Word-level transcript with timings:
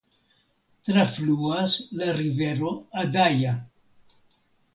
Trafluas 0.87 1.75
la 1.99 2.15
rivero 2.21 2.73
Adaja. 3.03 3.53